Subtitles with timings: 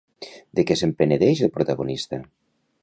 [0.59, 2.23] De què se'n penedeix el protagonista?